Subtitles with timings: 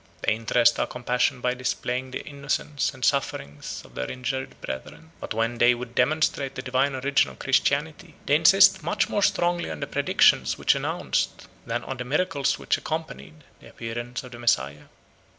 [0.23, 5.11] They interest our compassion by displaying the innocence and sufferings of their injured brethren.
[5.19, 9.69] But when they would demonstrate the divine origin of Christianity, they insist much more strongly
[9.69, 14.39] on the predictions which announced, than on the miracles which accompanied, the appearance of the
[14.39, 14.85] Messiah.